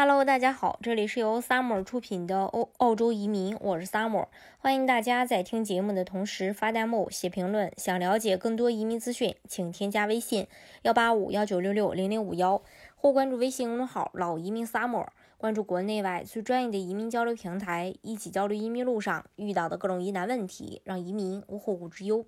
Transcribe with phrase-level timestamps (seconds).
[0.00, 4.28] Hello，大家好，这里是由 Summer 出品的欧澳洲移民，我是 Summer，
[4.58, 7.72] 欢迎大家在听节目的同时发弹幕、写评论。
[7.76, 10.46] 想了解更多移民资讯，请添加微信
[10.82, 12.62] 幺八五幺九六六零零五幺，
[12.94, 22.24] 或关注微信公众号“老移民 Summer”，关注国内外最专业的移民交流平台，一起交流移民路上遇到的各种疑难问题，让移民无后顾之忧。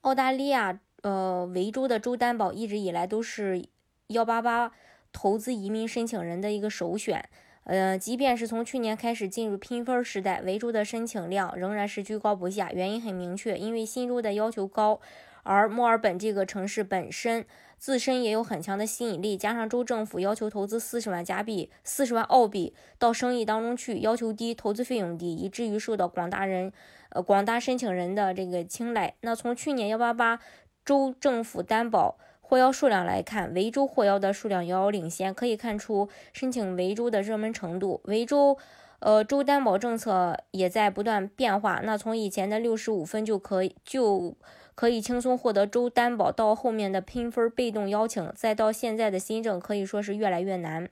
[0.00, 3.64] 澳大利亚呃维州的州担保一直以来都是
[4.08, 4.72] 幺八八。
[5.20, 7.28] 投资移民申请人的一个首选，
[7.64, 12.70] 呃，即便是从去年开始进入拼分时代，维州的申请量仍然是居高不下。
[12.70, 15.00] 原因很明确，因为新州的要求高，
[15.42, 17.44] 而墨尔本这个城市本身
[17.78, 26.72] 自身也有很强的吸引力，加上州政府要求投资四十万加币、四十万澳币到生意当中去，要求低，投资费用低，以至于受到广大人
[27.08, 29.16] 呃广大申请人的这个青睐。
[29.22, 30.38] 那从去年幺八八
[30.84, 32.18] 州政府担保。
[32.48, 38.00] 获邀数量来看，维州获邀的数量遥遥领先，可以看出申请维州的热门程度。
[38.04, 38.56] 维州，
[39.00, 41.82] 呃，州担保政策也在不断变化。
[41.84, 44.34] 那从以前的六十五分就可以就
[44.74, 50.88] 可以轻松获得州担保，到后面的拼分被动邀请，再到现在的新政，可以说是越来越难。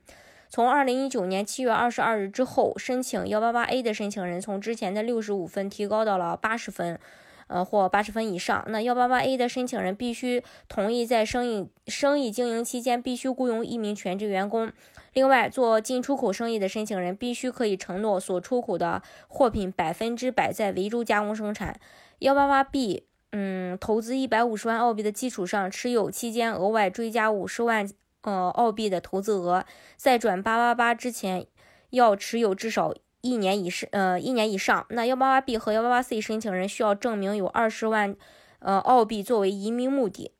[0.49, 6.99] 从二零一九年七月二十二日之后，申请幺八八 A 的申请人从之前的六十五分提高到了八十分。
[7.47, 14.71] 呃，或八十分以上，那幺八八 A 的申请人必须同意在生意生意经营期间必须雇佣一名全职员工。
[15.13, 21.79] 另外，做进出口生意的申请人必须可以承诺所出口的货品百分之百在维州加工生产。
[22.19, 27.89] 幺八八 B，嗯，投资一百五十万澳币的基础上，持有期间额外追加五十万
[28.21, 31.47] 呃澳币的投资额，在转八八八之前
[31.91, 32.93] 要持有至少。
[33.27, 38.15] 一年以上，呃，一年以上，那幺八八 B 和幺八八 C 申请人需要证明有二十万，
[38.59, 40.31] 呃，澳币作为移民目的。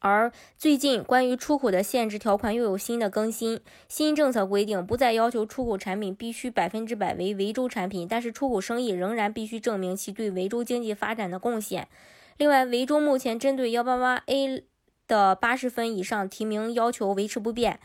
[0.00, 11.88] 而最近关于出口的限制条款又有新的更新，新政策规定不再要求出口产品必须百分之百为维州产品，但是出口生意仍然必须证明其对维州经济发展的贡献。
[12.36, 14.62] 另外，维州目前针对幺八八 A
[15.08, 17.80] 的八十分以上提名要求维持不变。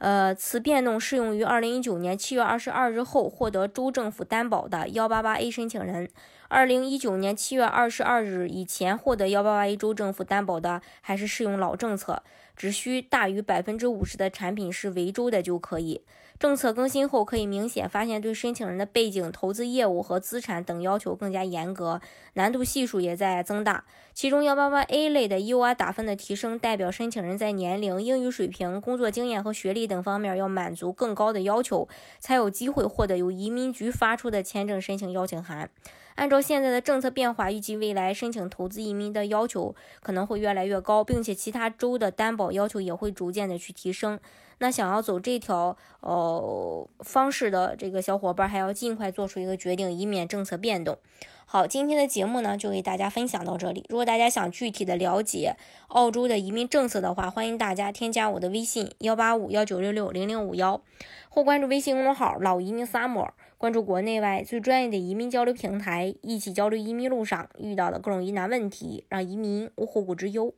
[0.00, 6.08] 呃，此变动适用于二零一九年七月二十二日后获得州政府担保的幺八八 A 申请人。
[6.48, 12.22] 二零一九年七月二十二日以前获得幺八八 A 州政府担保的，还是适用老政策，
[12.56, 16.02] 只需大于百分之五十的产品是维州的就可以。
[16.40, 22.00] 政策更新后，可以明显发现对申请人的背景、投资业务和资产等要求更加严格，
[22.32, 23.84] 难度系数也在增大。
[24.14, 31.86] 其中幺八八 A 类的 U.R 打分的提升，代表申请人在年龄、英语水平、工作经验和学历等方面要满足更高的要求，
[32.18, 35.68] 才有机会获得由移民局发出的签证申请邀请函。
[36.14, 44.18] 按照现在的政策变化，预计未来申请投资移民的要求可能会越来越高，并且其他州的担保要求也会逐渐的去提升。
[44.62, 46.29] 那想要走这条呃
[47.00, 50.98] 方式的这个小伙伴，还要尽快做出一个决定，以免政策变动。
[51.46, 53.84] 好，今天的节目呢就给大家分享到这里。
[53.88, 55.56] 如果大家想具体的了解
[55.88, 60.80] 澳洲的移民政策的话，欢迎大家添加我的微信幺八五幺九六六零零五幺，
[61.28, 70.54] 或关注微信公众号老移民 summer，关注国内外最专业的移民交流平台，一起交流移民路上遇到的各种疑难问题，让移民无后顾之忧。